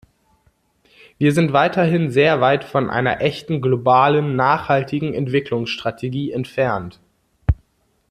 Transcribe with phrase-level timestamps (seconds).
[1.19, 6.99] Wir sind weiterhin sehr weit von einer echten, globalen, nachhaltigen Entwicklungsstrategie entfernt.